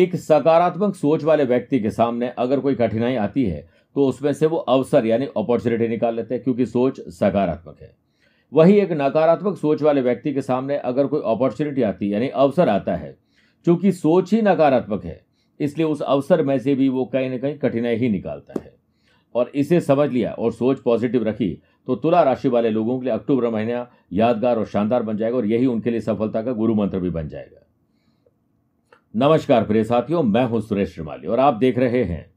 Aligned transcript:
एक 0.00 0.16
सकारात्मक 0.18 0.94
सोच 0.94 1.24
वाले 1.24 1.44
व्यक्ति 1.44 1.80
के 1.80 1.90
सामने 1.90 2.28
अगर 2.38 2.60
कोई 2.60 2.74
कठिनाई 2.74 3.14
आती 3.16 3.44
है 3.44 3.68
तो 3.96 4.06
उसमें 4.06 4.32
से 4.32 4.46
वो 4.46 4.56
अवसर 4.56 5.06
यानी 5.06 5.26
अपॉर्चुनिटी 5.36 5.88
निकाल 5.88 6.14
लेते 6.16 6.34
हैं, 6.34 6.42
क्योंकि 6.44 6.66
सोच 6.66 7.00
सकारात्मक 7.10 7.80
है। 7.80 7.94
वही 8.52 8.78
एक 8.78 8.92
नकारात्मक 8.92 9.56
सोच 9.56 9.82
वाले 9.82 10.00
व्यक्ति 10.02 10.32
के 10.34 10.42
सामने 10.42 10.76
अगर 10.76 11.06
कोई 11.06 11.20
अपॉर्चुनिटी 11.24 11.82
आती 11.82 12.06
है, 12.06 12.12
यानी 12.12 12.28
अवसर 12.28 12.68
आता 12.68 12.94
है, 12.96 13.16
क्योंकि 13.66 13.92
सोच 13.92 14.32
ही 14.32 14.42
नकारात्मक 14.42 15.04
है, 15.04 15.20
इसलिए 15.60 15.86
उस 15.86 16.00
अवसर 16.02 16.42
में 16.42 16.58
से 16.58 16.74
भी 16.74 16.88
वो 16.88 17.04
कहीं 17.04 17.30
ना 17.30 17.38
कहीं 17.38 17.58
कठिनाई 17.58 17.96
ही 17.96 18.08
निकालता 18.08 18.60
है। 18.60 18.72
और 19.34 19.50
इसे 19.54 19.80
समझ 19.80 20.10
लिया 20.10 20.32
और 20.32 20.52
सोच 20.52 20.80
पॉजिटिव 20.80 21.24
रखी 21.24 21.48
तो 21.88 21.94
तुला 21.96 22.22
राशि 22.22 22.48
वाले 22.48 22.70
लोगों 22.70 22.98
के 22.98 23.04
लिए 23.04 23.14
अक्टूबर 23.14 23.48
महीना 23.48 23.86
यादगार 24.12 24.58
और 24.58 24.66
शानदार 24.66 25.02
बन 25.02 25.16
जाएगा 25.16 25.36
और 25.36 25.46
यही 25.46 25.66
उनके 25.66 25.90
लिए 25.90 26.00
सफलता 26.00 26.42
का 26.42 26.52
गुरु 26.52 26.74
मंत्र 26.74 27.00
भी 27.00 27.10
बन 27.10 27.28
जाएगा। 27.28 27.66
नमस्कार 29.14 29.64
प्रिय 29.64 29.82
साथियों, 29.84 30.22
मैं 30.22 30.44
हूँ 30.44 30.60
सुरेश 30.60 30.92
श्रीमाली 30.94 31.26
और 31.26 31.40
आप 31.40 31.54
देख 31.54 31.78
रहे 31.78 32.02
हैं 32.04 32.30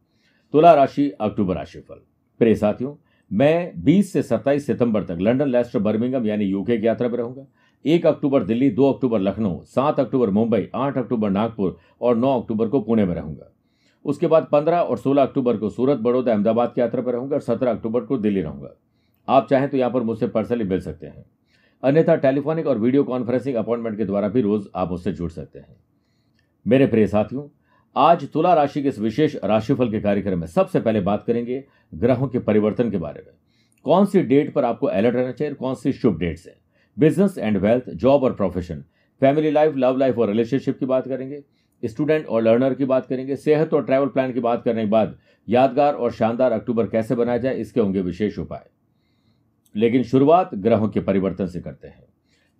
तुला 0.53 0.73
राशि 0.73 1.09
अक्टूबर 1.21 1.55
राशिफल। 1.55 1.99
प्रिय 2.39 2.55
साथियों, 2.55 2.95
मैं 3.31 3.83
20 3.83 4.13
से 4.13 4.23
27 4.23 4.65
सितंबर 4.67 5.03
तक 5.03 5.17
लंदन, 5.21 5.47
लेस्टर, 5.47 5.79
बर्मिंगम 5.79 6.25
यानी 6.25 6.45
यूके 6.45 6.77
की 6.77 6.87
यात्रा 6.87 7.07
पर 7.07 7.17
रहूँगा। 7.17 7.45
एक 7.85 8.05
अक्टूबर 8.05 8.43
दिल्ली, 8.43 8.69
दो 8.69 8.91
अक्टूबर 8.91 9.19
लखनऊ, 9.19 9.61
सात 9.63 9.99
अक्टूबर 9.99 10.29
मुंबई, 10.29 10.67
आठ 10.75 10.97
अक्टूबर 10.97 11.29
नागपुर 11.29 11.77
और 12.01 12.17
नौ 12.17 12.39
अक्टूबर 12.41 12.67
को 12.67 12.81
पुणे 12.81 13.05
में 13.05 13.15
रहूँगा। 13.15 13.51
उसके 14.05 14.27
बाद 14.27 14.47
पंद्रह 14.51 14.77
और 14.77 14.97
सोलह 14.97 15.23
अक्टूबर 15.23 15.57
को 15.57 15.69
सूरत, 15.69 15.97
बड़ौदा, 15.97 16.31
अहमदाबाद 16.31 16.73
की 16.75 16.81
यात्रा 16.81 17.01
पर 17.01 17.13
रहूँगा 17.13 17.35
और 17.35 17.41
सत्रह 17.41 17.71
अक्टूबर 17.71 18.01
को 18.01 18.17
दिल्ली 18.17 18.41
रहूँगा। 18.41 18.75
आप 19.27 19.47
चाहें 19.49 19.69
तो 19.69 19.77
यहाँ 19.77 19.91
पर 19.91 20.03
मुझसे 20.03 20.27
पर्सनली 20.27 20.63
मिल 20.63 20.81
सकते 20.81 21.07
हैं। 21.07 21.25
अन्यथा 21.83 22.15
टेलीफोनिक 22.15 22.67
और 22.67 22.77
वीडियो 22.77 23.03
कॉन्फ्रेंसिंग 23.03 23.55
अपॉइंटमेंट 23.55 23.97
के 23.97 24.05
द्वारा 24.05 24.27
भी 24.27 24.41
रोज 24.41 24.67
आप 24.75 24.91
मुझसे 24.91 25.11
जुड़ 25.11 25.31
सकते 25.31 25.59
हैं। 25.59 25.75
मेरे 26.67 26.87
प्रिय 26.87 27.07
साथियों, 27.07 27.47
आज 27.95 28.29
तुला 28.31 28.53
राशि 28.53 28.81
के 28.81 28.87
इस 28.87 28.99
विशेष 28.99 29.35
राशिफल 29.35 29.91
के 29.91 30.01
कार्यक्रम 30.01 30.39
में 30.39 30.47
सबसे 30.47 30.79
पहले 30.79 31.01
बात 31.01 31.23
करेंगे 31.23 31.63
ग्रहों 31.93 32.27
के 32.27 32.39
परिवर्तन 32.39 32.91
के 32.91 32.97
बारे 32.97 33.23
में। 33.27 33.33
कौन 33.83 34.05
सी 34.05 34.21
डेट 34.21 34.53
पर 34.53 34.65
आपको 34.65 34.87
अलर्ट 34.87 35.15
रहना 35.15 35.31
चाहिए 35.31 35.53
कौन 35.53 35.75
सी 35.75 35.93
शुभ 35.93 36.19
डेट्स 36.19 36.47
हैं? 36.47 36.55
बिज़नेस 36.99 37.37
एंड 37.37 37.57
वेल्थ, 37.57 37.89
जॉब 37.89 38.23
और 38.23 38.33
profession, 38.33 38.83
family 39.19 39.51
life, 39.51 39.75
love 39.75 39.97
life 39.97 40.17
और 40.17 40.27
रिलेशनशिप 40.27 40.79
की 40.79 40.85
बात 40.85 41.07
करेंगे, 41.07 41.43
स्टूडेंट 41.85 42.27
और 42.27 42.41
लर्नर 42.41 42.73
की 42.73 42.85
बात 42.85 43.05
करेंगे, 43.05 43.35
सेहत 43.35 43.73
और 43.73 43.85
ट्रैवल 43.85 44.07
प्लान 44.07 44.33
की 44.33 44.39
बात 44.39 44.63
करने 44.63 44.81
के 44.81 44.89
बाद 44.89 45.17
यादगार 45.49 45.93
और 45.93 46.11
शानदार 46.11 46.51
अक्टूबर 46.51 46.87
कैसे 46.87 47.15
बनाया 47.15 47.37
जाए, 47.37 47.55
इसके 47.55 47.79
होंगे 47.79 48.01
विशेष 48.01 48.39
उपाय। 48.39 48.69
लेकिन 49.75 50.03
शुरुआत 50.03 50.55
ग्रहों 50.55 50.89
के 50.89 50.99
परिवर्तन 50.99 51.47
से 51.47 51.61
करते 51.61 51.87
हैं। 51.87 52.03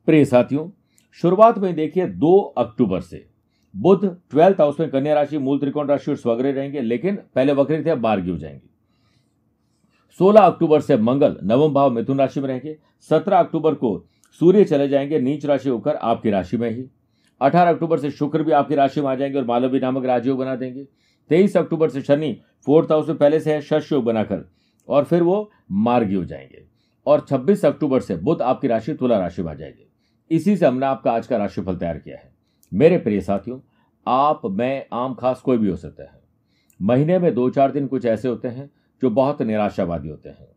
प्रिय 0.06 0.26
साथियों, 0.26 0.70
शुरुआत 1.12 1.58
में 1.58 1.76
देखिए 1.76 2.08
दो 2.08 2.40
अक्टूबर 2.40 3.02
से। 3.02 3.33
बुध 3.75 4.21
ट्वेल्थ 4.31 4.61
हाउस 4.61 4.79
में 4.79 4.89
कन्या 4.89 5.13
राशि, 5.13 5.38
मूल 5.38 5.59
त्रिकोण 5.59 5.88
राशि 5.88 6.11
और 6.11 6.17
स्वग्रह 6.17 6.52
रहेंगे, 6.52 6.81
लेकिन 6.81 7.16
पहले 7.16 7.53
वक्री 7.53 7.83
थे 7.83 7.95
बारगी 7.95 8.31
हो 8.31 8.38
जाएँगे। 8.38 8.69
16 10.19 10.41
अक्टूबर 10.41 10.81
से 10.81 10.97
मंगल, 10.97 11.38
नवम 11.43 11.73
भाव 11.73 11.91
मिथुन 11.91 12.19
राशि 12.19 12.41
में 12.41 12.47
रहेंगे। 12.47 12.77
17 12.99 13.39
अक्टूबर 13.39 13.73
को 13.73 14.05
सूर्य 14.39 14.63
चले 14.63 14.88
जाएँगे, 14.88 15.19
नीच 15.19 15.45
राशि 15.45 15.69
होकर 15.69 15.95
आपकी 15.95 16.29
राशि 16.29 16.57
में 16.57 16.71
ही। 16.71 16.89
18 17.41 17.69
अक्टूबर 17.69 17.99
से 17.99 18.11
शुक्र 18.11 18.44
भी 18.44 18.51
आपकी 18.51 18.75
राशि 18.75 19.01
में 19.01 19.07
आ 19.07 19.16
जाएँगे 19.16 19.38
और 19.38 19.45
मालवी 19.45 19.79
नामक 19.79 20.05
राजयोग 20.05 20.39
बना 20.39 20.55
देंगे। 20.55 20.88
23 21.29 21.57
अक्टूबर 21.57 21.89
से 21.89 22.01
शनि, 22.01 22.41
फोर्थ 22.66 22.91
हाउस 22.91 23.07
में 23.07 23.17
पहले 23.17 23.39
से 23.39 23.53
है 23.53 23.61
शश 23.61 23.91
योग 23.91 24.03
बनाकर, 24.03 24.51
और 24.89 25.03
फिर 25.03 25.23
वो 25.23 25.51
मार्गी 25.71 26.16
हो 26.16 26.25
जाएँगे। 26.25 26.66
और 27.05 27.19
26 27.19 27.66
अक्टूबर 27.66 27.99
से 27.99 28.16
बुध 28.16 28.41
आपकी 28.41 28.67
राशि, 28.67 28.94
तुला 28.94 29.19
राशि 29.19 29.44
में 29.44 29.51
आ 29.51 29.53
जाएगी। 29.53 29.91
इसी 30.31 30.57
से 30.57 30.66
हमने 30.66 30.85
आपका 30.85 31.12
आज 31.12 31.28
का 31.28 31.38
राशिफल 31.38 31.75
तैयार 31.75 31.97
किया 31.97 32.17
है। 32.17 32.32
मेरे 32.73 32.97
प्रिय 32.97 33.22
साथियों, 33.22 33.59
आप, 34.07 34.41
मैं, 34.45 34.85
आम 34.94 35.13
खास 35.13 35.41
कोई 35.41 35.57
भी 35.57 35.69
हो 35.69 35.75
सकता 35.75 36.03
है। 36.03 36.22
महीने 36.81 37.19
में 37.19 37.34
दो 37.34 37.50
चार 37.50 37.72
दिन 37.72 37.88
कुछ 37.88 38.06
ऐसे 38.06 38.28
होते 38.28 38.47
हैं 38.47 38.69
जो 39.01 39.09
बहुत 39.09 39.41
निराशावादी 39.41 40.09
होते 40.09 40.29
हैं। 40.29 40.47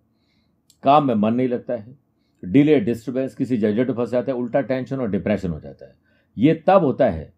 काम 0.82 1.06
में 1.06 1.15
मन 1.15 1.34
नहीं 1.34 1.49
लगता 1.49 1.75
है, 1.75 1.99
डिले, 2.44 2.81
डिस्टर्बेंस, 2.81 3.34
किसी 3.34 3.59
झंझट 3.59 3.91
फंस 3.91 4.10
जाता 4.10 4.32
है, 4.32 4.38
उल्टा 4.38 4.60
टेंशन 4.60 5.00
और 5.00 5.10
डिप्रेशन 5.10 5.50
हो 5.50 5.60
जाता 5.60 5.87
है। 5.87 5.94
ये 6.38 6.65
तब 6.66 6.84
होता 6.84 7.09
है 7.10 7.32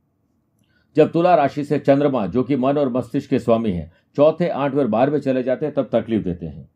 जब 0.97 1.12
तुला 1.12 1.34
राशि 1.34 1.65
से 1.65 1.78
चंद्रमा, 1.78 2.27
जो 2.27 2.43
कि 2.43 2.56
मन 2.56 2.78
और 2.78 2.88
मस्तिष्क 2.88 3.31
के 3.31 3.38
स्वामी 3.38 3.71
हैं, 3.71 3.93
चौथे, 4.17 4.49
आठवें 4.49 4.83
और 4.83 4.88
बारहवें 4.88 5.21
चले 5.21 5.43
जाते 5.43 5.67
हैं, 5.67 5.75
तब 5.75 5.88
तकलीफ़ 5.93 6.25
देते 6.25 6.47
हैं। 6.47 6.69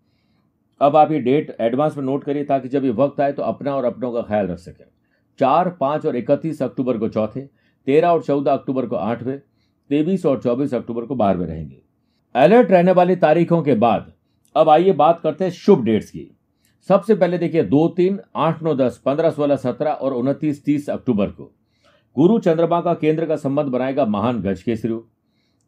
अब 0.80 0.96
आप 0.96 1.12
ये 1.12 1.20
डेट 1.20 1.56
एडवांस 1.60 1.96
में 1.96 2.04
नोट 2.04 2.24
करिए 2.24 2.44
ताकि 2.44 2.68
जब 2.68 2.84
ये 2.84 2.90
वक्त 2.90 3.20
आए 3.20 3.32
तो 3.32 3.42
अपना 3.42 3.76
और 3.76 3.84
अपनों 3.84 4.12
का 4.12 4.22
ख्याल 4.22 4.46
रख 4.46 4.58
सकें। 4.58 4.84
चार, 5.38 5.70
पाँच 5.70 6.06
और 6.06 6.16
इकतीस 6.16 6.62
अक्टूबर 6.62 6.98
को 6.98 7.08
चौथे 7.08 7.61
तेरह 7.86 8.08
और 8.08 8.22
चौदह 8.22 8.52
अक्टूबर 8.52 8.86
को 8.86 8.96
आठवें 8.96 9.38
तेईस 9.90 10.26
और 10.26 10.40
चौबीस 10.42 10.74
अक्टूबर 10.74 11.04
को 11.04 11.14
बारहवें 11.14 11.46
रहेंगे। 11.46 11.82
अलर्ट 12.34 12.70
रहने 12.70 12.92
वाली 12.92 13.16
तारीखों 13.16 13.62
के 13.62 13.74
बाद, 13.74 14.12
अब 14.56 14.68
आइए 14.68 14.92
बात 14.92 15.20
करते 15.20 15.44
हैं 15.44 15.50
शुभ 15.50 15.84
डेट्स 15.84 16.10
की। 16.10 16.36
सबसे 16.88 17.14
पहले 17.14 17.38
देखिए 17.38 17.62
दो 17.62 17.88
तीन, 17.88 18.20
आठ, 18.36 18.62
नौ, 18.62 18.74
दस, 18.74 19.02
पंद्रह, 19.06 19.30
सोलह, 19.30 19.56
सत्रह 19.56 19.90
और 19.90 20.12
उनतीस, 20.12 20.64
तीस 20.64 20.90
अक्टूबर 20.90 21.26
को। 21.26 21.50
गुरु 22.16 22.38
चंद्रमा 22.38 22.80
का 22.80 22.94
केंद्र 22.94 23.26
का 23.26 23.36
संबंध 23.36 23.66
बनाएगा 23.66 24.04
महान 24.04 24.40
गज 24.42 24.62
केसरी 24.62 24.94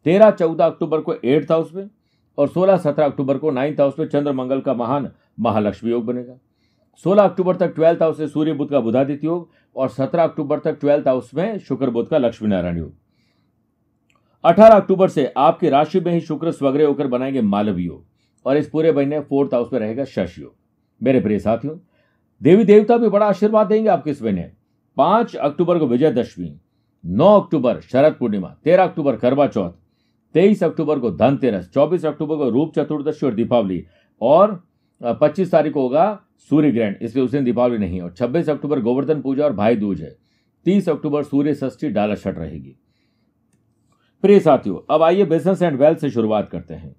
तेरह, 0.05 0.31
चौदह 0.31 0.65
अक्टूबर 0.65 1.01
को 1.01 1.15
एट्थ 1.25 1.51
हाउस 1.51 1.73
में 1.75 1.89
और 2.37 2.47
सोलह, 2.47 2.77
सत्रह 2.77 3.05
अक्टूबर 3.05 3.37
को 3.37 3.51
नाइन्थ 3.51 3.79
हाउस 3.79 3.99
में 3.99 4.07
चंद्र 4.07 4.33
मंगल 4.33 4.61
का 4.61 4.73
महान 4.73 5.11
महालक्ष्मी 5.39 5.91
योग 5.91 6.05
बनेगा। 6.05 6.37
सोलह 7.03 7.23
अक्टूबर 7.23 7.55
तक 7.55 7.73
ट्वेल्थ 7.75 8.01
हाउस 8.01 8.19
में 8.19 8.27
सूर्य 8.27 8.53
बुद्ध 8.53 8.71
का 8.71 8.79
बुधादित्य 8.79 9.27
योग 9.27 9.49
और 9.75 9.89
सत्रह 9.89 10.23
अक्टूबर 10.23 10.59
तक 10.59 10.77
ट्वेल्थ 10.79 11.07
हाउस 11.07 11.33
में 11.35 11.57
शुक्र 11.59 11.89
बुद्ध 11.89 12.09
का 12.09 12.17
लक्ष्मी 12.17 12.49
नारायण 12.49 12.77
योग। 12.77 12.93
अठारह 14.43 14.75
अक्टूबर 14.75 15.09
से 15.09 15.25
आपकी 15.37 15.69
राशि 15.69 15.99
में 15.99 16.11
ही 16.13 16.19
शुक्र 16.21 16.51
स्वग्रह 16.51 16.87
होकर 16.87 17.07
बनाएँगे 17.07 17.41
मालव 17.41 17.79
योग 17.79 18.03
और 18.45 18.57
इस 18.57 18.69
पूरे 18.69 18.91
महीने 18.91 19.19
फोर्थ 19.19 19.53
हाउस 19.53 19.73
में 19.73 19.79
रहेगा 19.79 20.03
शश 20.05 20.37
योग। 20.39 20.53
मेरे 21.01 21.19
प्रिय 21.21 21.39
साथियों, 21.39 21.77
देवी 22.41 22.63
देवता 22.63 22.97
भी 22.97 23.09
बड़ा 23.09 23.25
आशीर्वाद 23.25 23.67
देंगे 23.67 23.89
आपके 23.89 24.11
इस 24.11 24.21
महीने। 24.21 24.51
पाँच 24.97 25.35
अक्टूबर 25.35 25.79
को 25.79 25.87
विजयदशमी, 25.87 26.55
नौ 27.03 27.39
अक्टूबर 27.39 27.79
शरद 27.81 28.15
पूर्णिमा, 28.19 28.55
तेरह 28.63 28.83
अक्टूबर 28.83 29.15
करवा 29.15 29.47
चौथ, 29.47 29.71
तेईस 30.35 30.63
अक्टूबर 30.63 30.99
को 30.99 31.11
धनतेरस, 31.11 31.69
चौबीस 31.73 32.05
अक्टूबर 32.05 32.35
को 32.35 32.49
रूप 32.49 32.73
चतुर्दशी 32.75 33.25
और 33.25 33.33
दीपावली 33.33 33.85
और 34.21 34.61
पच्चीस 35.01 35.51
तारीख 35.51 35.73
को 35.73 35.81
होगा 35.81 36.21
सूर्य 36.49 36.71
ग्रहण, 36.71 36.95
इसलिए 37.01 37.25
उस 37.25 37.31
दिन 37.31 37.43
दीपावली 37.43 37.77
नहीं 37.77 38.01
और 38.01 38.13
छब्बीस 38.17 38.49
अक्टूबर 38.49 38.79
गोवर्धन 38.79 39.21
पूजा 39.21 39.43
और 39.45 39.53
भाई 39.53 39.75
दूज 39.75 40.01
है। 40.01 40.15
तीस 40.65 40.89
अक्टूबर 40.89 41.23
सूर्य 41.23 41.53
षष्ठी 41.53 41.89
डाला 41.89 42.15
छठ 42.15 42.37
रहेगी। 42.37 42.75
प्रिय 44.23 44.39
साथियों, 44.39 44.77
अब 44.89 45.03
आइए 45.03 45.25
बिज़नेस 45.25 45.61
एंड 45.61 45.79
वेल्थ 45.79 45.99
से 45.99 46.09
शुरुआत 46.09 46.49
करते 46.49 46.73
हैं। 46.73 46.95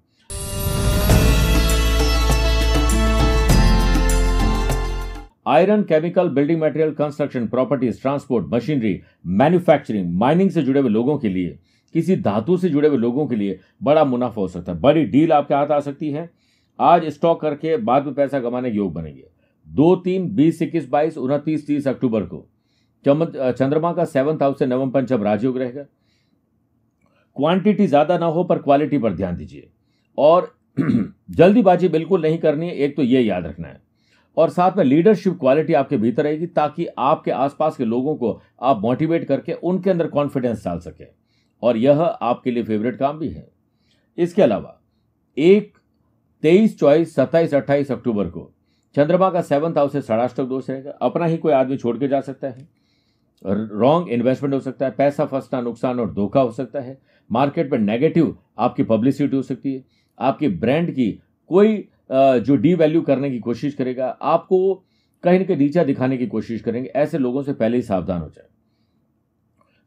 Iron 5.47 5.81
chemical 5.81 6.29
building 6.29 6.61
material 6.61 6.91
construction 6.93 7.47
properties 7.47 8.01
transport 8.01 8.45
machinery 8.53 8.99
manufacturing 9.25 10.13
mining 10.19 10.49
से 10.51 10.61
जुड़े 10.61 10.79
हुए 10.79 10.89
लोगों 10.89 11.17
के 11.17 11.29
लिए, 11.29 11.57
किसी 11.95 12.15
धातु 12.15 12.57
से 12.57 12.69
जुड़े 12.69 12.87
हुए 12.87 12.97
लोगों 12.97 13.27
के 13.27 13.35
लिए 13.35 13.59
बड़ा 13.83 14.03
मुनाफा 14.05 14.41
हो 14.41 14.47
सकता 14.47 14.71
है। 14.71 14.79
बड़ी 14.79 15.03
डील 15.05 15.31
आपके 15.31 15.53
हाथ 15.53 15.67
आ 15.67 15.79
सकती 15.79 16.09
है। 16.11 16.29
आज 16.79 17.05
स्टॉक 17.05 17.39
करके 17.41 17.77
बाद 17.77 18.05
में 18.05 18.13
पैसा 18.15 18.39
कमाने 18.39 18.71
के 18.71 18.77
योग 18.77 18.93
बनेंगे। 18.93 19.23
दो 19.67 19.95
तीन 19.95 20.29
बीस 20.35 20.61
इक्कीस 20.61 20.89
बाईस 20.89 21.17
उनतीस 21.17 21.65
तीस 21.67 21.87
अक्टूबर 21.87 22.23
को। 22.23 22.45
चंद्रमा 23.05 23.91
का 23.93 24.05
सेवंथ 24.05 24.41
हाउस 24.41 24.59
से 24.59 24.65
नवम 24.65 24.89
पंचम 24.91 25.23
राजयोग 25.23 25.57
रहेगा। 25.57 25.83
क्वांटिटी 27.37 27.87
ज़्यादा 27.87 28.17
ना 28.17 28.25
हो 28.25 28.43
पर 28.43 28.59
क्वालिटी 28.59 28.97
पर 28.97 29.13
ध्यान 29.13 29.35
दीजिए। 29.35 29.67
और 30.17 30.55
जल्दीबाजी 31.31 31.87
बिल्कुल 31.89 32.21
नहीं 32.21 32.37
करनी 32.37 32.67
है 32.67 32.75
एक 32.75 32.95
तो 32.95 33.03
ये 33.03 33.21
याद 33.21 33.45
रखना 33.45 33.67
है। 33.67 33.81
और 34.37 34.49
साथ 34.49 34.77
में 34.77 34.83
लीडरशिप 34.83 35.37
क्वालिटी 35.39 35.73
आपके 35.73 35.97
भीतर 35.97 36.23
रहेगी 36.23 36.47
ताकि 36.47 36.85
आपके 36.99 37.31
आसपास 37.31 37.77
के 37.77 37.85
लोगों 37.85 38.15
को 38.15 38.41
आप 38.61 38.81
मोटिवेट 38.81 39.27
करके 39.27 39.53
उनके 39.53 39.89
अंदर 39.89 40.07
कॉन्फिडेंस 40.07 40.63
डाल 40.65 40.79
सके। 40.79 41.05
और 41.63 41.77
यह 41.77 42.01
आपके 42.01 42.51
लिए 42.51 42.63
फेवरेट 42.63 42.97
काम 42.99 43.19
भी 43.19 43.29
है। 43.29 43.47
इसके 44.17 44.41
अलावा 44.41 44.79
एक 45.37 45.77
तेईस 46.43 46.77
चौबीस, 46.79 47.13
सत्ताईस, 47.15 47.53
अट्ठाईस 47.53 47.91
अक्टूबर 47.91 48.27
को। 48.27 48.51
चंद्रमा 48.95 49.29
का 49.29 49.41
सेवंथ 49.41 49.77
हाउस 49.77 49.91
से 49.91 50.01
षडाष्टक 50.01 50.43
दोष 50.43 50.69
रहेगा। 50.69 50.91
अपना 51.01 51.25
ही 51.25 51.37
कोई 51.37 51.53
आदमी 51.53 51.77
छोड़ 51.77 51.97
के 51.97 52.07
जा 52.07 52.21
सकता 52.21 52.47
है। 52.47 52.67
रॉन्ग 53.45 54.09
इन्वेस्टमेंट 54.09 54.53
हो 54.53 54.59
सकता 54.59 54.85
है, 54.85 54.91
पैसा 54.91 55.25
फंसना, 55.25 55.61
नुकसान 55.61 55.99
और 55.99 56.13
धोखा 56.13 56.41
हो 56.41 56.51
सकता 56.51 56.79
है। 56.79 56.97
मार्केट 57.29 57.71
में 57.71 57.79
नेगेटिव 57.79 58.37
आपकी 58.57 58.83
पब्लिसिटी 58.83 59.35
हो 59.35 59.41
सकती 59.41 59.73
है। 59.73 59.83
आपकी 60.17 60.47
ब्रांड 60.47 60.91
की 60.91 61.11
कोई 61.49 61.77
जो 62.11 62.55
डी 62.55 62.73
वैल्यू 62.73 63.01
करने 63.01 63.29
की 63.31 63.39
कोशिश 63.39 63.73
करेगा, 63.73 64.07
आपको 64.07 64.73
कहीं 65.23 65.39
ना 65.39 65.45
कहीं 65.45 65.57
नीचा 65.57 65.83
दिखाने 65.83 66.17
की 66.17 66.27
कोशिश 66.27 66.61
करेंगे। 66.61 66.89
ऐसे 66.95 67.17
लोगों 67.17 67.43
से 67.43 67.53
पहले 67.53 67.77
ही 67.77 67.83
सावधान 67.83 68.21
हो 68.21 68.29
जाए। 68.29 68.47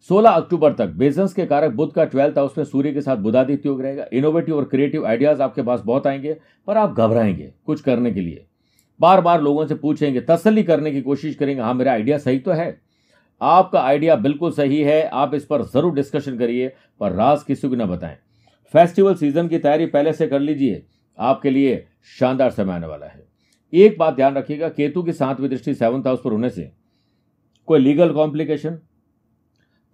16 0.09 0.31
अक्टूबर 0.31 0.73
तक 0.73 0.89
बिज़नेस 0.97 1.33
के 1.33 1.45
कारक 1.47 1.73
बुद्ध 1.73 1.93
का 1.93 2.05
ट्वेल्थ 2.05 2.39
हाउस 2.39 2.57
में 2.59 2.65
सूर्य 2.65 2.93
के 2.93 3.01
साथ 3.01 3.17
बुधादित्य 3.17 3.69
योग 3.69 3.81
रहेगा। 3.83 4.05
इनोवेटिव 4.13 4.57
और 4.57 4.65
क्रिएटिव 4.65 5.07
आइडियाज़ 5.07 5.43
आपके 5.43 5.63
पास 5.63 5.81
बहुत 5.81 6.07
आएँगे, 6.07 6.37
पर 6.69 6.77
आप 6.77 6.93
घबराएँगे 6.93 7.53
कुछ 7.67 7.81
करने 7.81 8.13
के 8.13 8.21
लिए। 8.21 8.47
बार 9.01 9.21
बार 9.21 9.43
लोगों 9.43 9.67
से 9.67 9.75
पूछेंगे 9.75 10.21
तसली 10.21 10.63
करने 10.63 10.93
की 10.93 11.01
कोशिश 11.03 11.35
करेंगे 11.35 11.63
हाँ 11.63 11.75
मेरा 11.75 11.93
आइडिया 11.93 12.19
सही 12.19 12.39
तो 12.39 12.51
है। 12.51 12.81
आपका 13.41 13.81
आइडिया 13.81 14.17
बिल्कुल 14.17 14.53
सही 14.53 14.81
है, 14.81 15.03
आप 15.05 15.35
इस 15.35 15.45
पर 15.45 15.63
ज़रूर 15.65 15.95
डिस्कशन 15.95 16.39
करिए, 16.39 16.73
पर 17.01 17.13
राज 17.13 17.43
किसी 17.43 17.69
को 17.69 17.75
न 17.75 17.87
बताएँ। 17.87 18.17
फेस्टिवल 18.75 19.15
सीज़न 19.15 19.49
की 19.49 19.59
तैयारी 19.59 19.87
पहले 19.87 20.13
से 20.13 20.27
कर 20.27 20.41
लीजिए, 20.41 20.83
आपके 21.19 21.51
लिए 21.51 21.87
शानदार 22.19 22.51
समय 22.51 22.73
आने 22.73 22.87
वाला 22.87 23.07
है। 23.07 23.25
एक 23.73 23.99
बात 23.99 24.15
ध्यान 24.15 24.35
रखिएगा, 24.35 24.69
केतु 24.69 25.03
की 25.03 25.13
सातवीं 25.13 25.49
दृष्टि 25.49 25.75
सेवंथ 25.75 26.07
हाउस 26.07 26.21
पर 26.25 26.33
होने 26.33 26.51
से 26.51 26.71
कोई 27.69 27.81
लीगल 27.81 28.13
कॉम्प्लिकेशन 28.13 28.79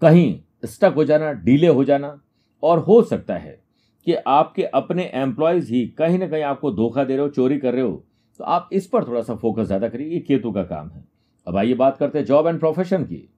कहीं 0.02 0.38
स्टक 0.64 0.92
हो 0.96 1.04
जाना 1.04 1.30
डीले 1.34 1.68
हो 1.68 1.84
जाना, 1.84 2.18
और 2.62 2.78
हो 2.80 3.02
सकता 3.04 3.34
है 3.34 3.58
कि 4.06 4.14
आपके 4.14 4.62
अपने 4.64 5.10
एम्प्लॉयज़ 5.14 5.72
ही 5.72 5.86
कहीं 5.98 6.18
ना 6.18 6.26
कहीं 6.28 6.42
आपको 6.44 6.70
धोखा 6.72 7.04
दे 7.04 7.14
रहे 7.14 7.22
हो, 7.22 7.28
चोरी 7.30 7.58
कर 7.58 7.72
रहे 7.74 7.82
हो 7.82 8.04
तो 8.40 8.44
आप 8.46 8.68
इस 8.72 8.86
पर 8.86 9.04
थोड़ा 9.06 9.22
सा 9.22 9.34
फोकस 9.36 9.66
ज़्यादा 9.66 9.88
करिए, 9.88 10.08
ये 10.08 10.20
केतु 10.20 10.52
का 10.52 10.62
काम 10.64 10.90
है। 10.90 11.04
अब 11.46 11.56
आइए 11.56 11.74
बात 11.74 11.96
करते 11.98 12.18
हैं 12.18 12.24
जॉब 12.26 12.46
एंड 12.46 12.58
प्रोफेशन 12.60 13.04
की। 13.04 13.28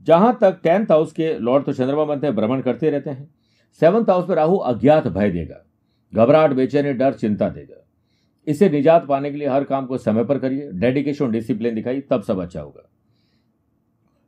जहाँ 0.00 0.36
तक 0.40 0.60
टेंथ 0.62 0.86
हाउस 0.90 1.12
के 1.12 1.38
लॉर्ड 1.38 1.64
तो 1.64 1.72
चंद्रमा 1.72 2.04
बनते 2.04 2.26
हैं 2.26 2.36
भ्रमण 2.36 2.60
करते 2.62 2.90
रहते 2.90 3.10
हैं, 3.10 3.28
सेवंथ 3.80 4.10
हाउस 4.10 4.28
में 4.28 4.36
राहु 4.36 4.56
अज्ञात 4.56 5.08
भय 5.08 5.30
देगा, 5.30 5.62
घबराहट, 6.12 6.52
बेचैनी, 6.52 6.92
डर, 6.94 7.12
चिंता 7.14 7.48
देगा। 7.50 7.79
इसे 8.46 8.68
निजात 8.68 9.06
पाने 9.06 9.30
के 9.30 9.36
लिए 9.36 9.48
हर 9.48 9.64
काम 9.64 9.86
को 9.86 9.98
समय 9.98 10.24
पर 10.24 10.38
करिए 10.38 10.70
डेडिकेशन 10.72 11.24
और 11.24 11.30
डिसिप्लिन 11.30 11.74
दिखाइए, 11.74 12.00
तब 12.00 12.22
सब 12.22 12.38
अच्छा 12.38 12.60
होगा। 12.60 12.90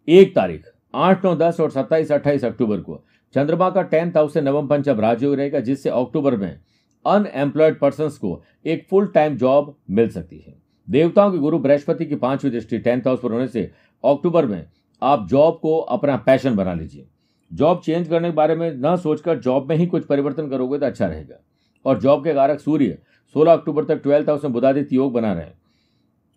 एक 0.09 0.35
तारीख, 0.35 0.65
आठ, 0.95 1.25
नौ, 1.25 1.35
दस 1.37 1.61
और 1.61 1.71
सत्ताईस, 1.71 2.13
अट्ठाईस 2.13 2.45
अक्टूबर 2.45 2.81
को, 2.81 3.05
चंद्रमा 3.35 3.71
का 3.71 3.83
टेंथ 3.83 4.17
हाउस 4.17 4.35
से 4.35 4.41
नवम 4.41 4.67
पंचम 4.67 5.01
राजयोग 5.01 5.35
रहेगा, 5.35 5.61
जिससे 5.61 5.91
अक्टूबर 5.91 6.37
में 6.37 6.61
अनएम्प्लॉयड 7.07 7.79
पर्सन 7.79 8.09
को 8.09 8.43
एक 8.67 8.87
फुल 8.91 9.07
टाइम 9.07 9.37
जॉब 9.37 9.75
मिल 9.91 10.09
सकती 10.09 10.39
है। 10.39 10.55
देवताओं 10.91 11.33
के 11.33 11.39
गुरु 11.39 11.59
बृहस्पति 11.59 12.07
की 12.07 12.15
पांचवी 12.15 12.51
दृष्टि 12.51 12.79
टेंथ 12.79 13.07
हाउस 13.07 13.21
पर 13.23 13.33
होने 13.33 13.49
से 13.49 13.71
अक्टूबर 14.05 14.47
में 14.47 14.65
आप 15.03 15.27
जॉब 15.29 15.59
को 15.63 15.79
अपना 15.79 16.17
पैशन 16.17 16.57
बना 16.57 16.75
लीजिए। 16.75 17.07
जॉब 17.53 17.81
चेंज 17.85 18.09
करने 18.09 18.29
के 18.29 18.35
बारे 18.35 18.55
में 18.55 18.71
न 18.77 18.97
सोचकर 18.97 19.39
जॉब 19.39 19.69
में 19.69 19.77
ही 19.77 19.87
कुछ 19.87 20.07
परिवर्तन 20.07 20.49
करोगे 20.49 20.79
तो 20.79 20.87
अच्छा 20.87 21.07
रहेगा। 21.07 21.37
और 21.85 21.99
जॉब 22.01 22.25
के 22.25 22.35
कारक 22.35 22.61
सूर्य 22.61 22.99
16 23.35 23.53
अक्टूबर 23.53 23.85
तक 23.85 24.03
ट्वेल्थ 24.03 24.29
हाउस 24.29 24.45
में 24.45 24.53
बुधादित्य 24.53 24.97
योग 24.97 25.13
बना 25.13 25.33
रहे। 25.33 25.51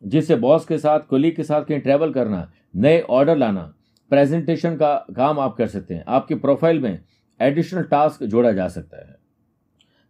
जिससे 0.03 0.35
बॉस 0.35 0.65
के 0.65 0.77
साथ 0.77 0.99
कोलीग 0.99 1.35
के 1.35 1.43
साथ 1.43 1.63
कहीं 1.63 1.79
ट्रैवल 1.79 2.13
करना, 2.13 2.51
नए 2.75 3.01
ऑर्डर 3.01 3.37
लाना 3.37 3.73
प्रेजेंटेशन 4.09 4.75
का 4.75 4.95
काम 5.15 5.39
आप 5.39 5.55
कर 5.57 5.67
सकते 5.67 5.93
हैं। 5.93 6.03
आपकी 6.07 6.35
प्रोफ़ाइल 6.35 6.79
में 6.79 6.99
एडिशनल 7.41 7.83
टास्क 7.83 8.23
जोड़ा 8.23 8.51
जा 8.51 8.67
सकता 8.67 8.97
है। 8.97 9.15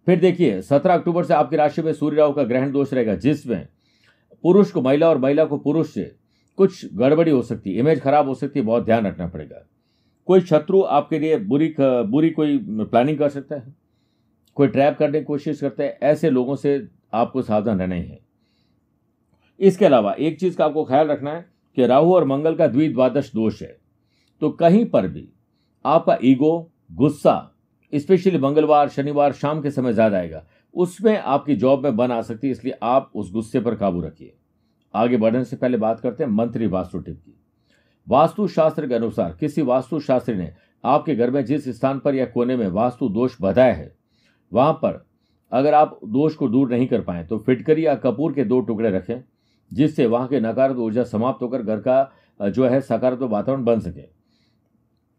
फिर 0.06 0.20
देखिए 0.20 0.62
17 0.62 0.94
अक्टूबर 0.94 1.24
से 1.24 1.34
आपकी 1.34 1.56
राशि 1.56 1.82
में 1.82 1.94
सूर्य 1.94 2.18
राहु 2.18 2.34
का 2.34 2.44
ग्रहण 2.44 2.72
दोष 2.72 2.94
रहेगा, 2.94 3.16
जिसमें 3.16 3.68
पुरुष 4.44 4.72
को 4.72 4.82
महिला 4.82 5.10
और 5.10 5.18
महिला 5.18 5.46
को 5.46 5.58
पुरुष 5.58 5.94
से 5.94 6.16
कुछ 6.58 6.94
गड़बड़ी 6.96 7.32
हो 7.32 7.42
सकती 7.42 7.74
है। 7.74 7.80
इमेज 7.80 8.02
खराब 8.02 8.28
हो 8.28 8.36
सकती 8.36 8.60
है, 8.60 8.66
बहुत 8.66 8.86
ध्यान 8.86 9.08
रखना 9.08 9.28
पड़ेगा। 9.28 9.66
कोई 10.28 10.42
शत्रु 10.42 10.82
आपके 10.82 11.20
लिए 11.20 11.38
बुरी 11.38 11.76
बुरी 11.80 12.30
कोई 12.30 12.58
प्लानिंग 12.70 13.18
कर 13.18 13.30
सकता 13.30 13.56
है? 13.56 13.85
कोई 14.58 14.68
ट्रैप 14.68 14.98
करने 14.98 15.20
की 15.20 15.26
कोशिश 15.26 15.60
करते 15.62 15.84
हैं, 15.84 15.98
ऐसे 16.02 16.30
लोगों 16.30 16.56
से 16.56 16.88
आपको 17.14 17.42
सावधान 17.42 17.80
रहना 17.80 17.96
ही 17.96 18.04
है। 18.04 18.20
इसके 19.60 19.86
अलावा 19.86 20.14
एक 20.14 20.40
चीज़ 20.40 20.58
का 20.58 20.66
आपको 20.66 20.84
ख्याल 20.86 21.08
रखना 21.08 21.32
है 21.32 21.46
कि 21.78 21.86
राहु 21.86 22.14
और 22.14 22.26
मंगल 22.26 22.56
का 22.56 22.68
द्विद्वादश 22.68 23.32
दोष 23.34 23.62
है। 23.62 23.76
तो 24.42 24.50
कहीं 24.52 24.86
पर 24.86 25.08
भी 25.08 25.28
आपका 25.86 26.18
ईगो, 26.24 26.72
गुस्सा, 26.92 27.52
स्पेशली 27.94 28.38
मंगलवार, 28.38 28.90
शनिवार, 28.90 29.34
शाम 29.34 29.62
के 29.62 29.72
समय 29.72 29.94
ज़्यादा 29.94 30.18
आएगा। 30.18 30.46
उसमें 30.76 31.18
आपकी 31.18 31.56
जॉब 31.56 31.84
में 31.84 31.96
बन 31.96 32.12
आ 32.12 32.22
सकती 32.22 32.48
है, 32.48 32.52
इसलिए 32.52 32.78
आप 32.84 33.12
उस 33.16 33.32
गुस्से 33.32 33.60
पर 33.60 33.76
काबू 33.76 34.02
रखिए। 34.02 34.34
आगे 34.94 35.18
बढ़ने 35.18 35.44
से 35.44 35.56
पहले 35.56 35.78
बात 35.78 36.00
करते 36.00 36.24
हैं 36.24 36.32
मंत्री 36.32 36.68
वास्तु 36.68 37.00
टिप 37.00 37.16
की। 37.16 37.36
वास्तु 38.08 38.48
शास्त्र 38.48 38.88
के 38.88 38.96
अनुसार 38.96 39.36
किसी 39.40 39.62
वास्तु 39.62 40.00
शास्त्री 40.00 40.36
ने 40.36 40.52
आपके 40.84 41.16
घर 41.16 41.32
में 41.32 41.44
जिस 41.46 41.68
स्थान 41.70 42.00
पर 42.00 42.16
या 42.16 42.26
कोने 42.26 42.56
में 42.56 42.68
वास्तु 42.68 43.10
दोष 43.10 43.36
बताया 43.42 43.74
है 43.74 43.94
वहाँ 44.56 44.74
पर 44.74 45.04
अगर 45.52 45.74
आप 45.74 46.00
दोष 46.06 46.36
को 46.36 46.48
दूर 46.50 46.70
नहीं 46.70 46.86
कर 46.88 47.02
पाए 47.02 47.24
तो 47.24 47.38
फिटकरी 47.38 47.86
या 47.86 47.96
कपूर 47.98 48.34
के 48.34 48.44
दो 48.46 48.60
टुकड़े 48.62 48.90
रखें, 48.92 49.24
जिससे 49.72 50.06
वहाँ 50.06 50.28
के 50.28 50.40
नकारात्मक 50.40 50.80
ऊर्जा 50.80 51.04
समाप्त 51.04 51.42
होकर 51.42 51.62
घर 51.62 51.80
का 51.80 52.50
जो 52.50 52.66
है 52.66 52.80
सकारात्मक 52.82 53.30
वातावरण 53.32 53.64
बन 53.64 53.80
सके। 53.80 54.04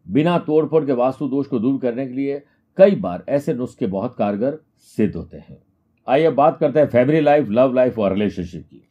बिना 0.07 0.39
तोड़फोड़ 0.41 0.85
के 0.85 0.93
वास्तु 0.95 1.29
दोष 1.29 1.47
को 1.47 1.59
दूर 1.59 1.79
करने 1.81 2.07
के 2.07 2.15
लिए 2.15 2.43
कई 2.79 2.95
बार 2.97 3.25
ऐसे 3.29 3.55
नुस्खे 3.55 3.87
बहुत 3.89 4.17
कारगर 4.19 4.59
सिद्ध 4.97 5.15
होते 5.17 5.37
हैं। 5.37 5.63
आइए 6.09 6.31
बात 6.33 6.59
करते 6.59 6.81
हैं 6.81 6.87
फैमिली 6.89 7.21
लाइफ, 7.21 7.49
लव 7.51 7.75
लाइफ 7.75 7.99
और 7.99 8.13
रिलेशनशिप 8.13 8.65
की। 8.65 8.83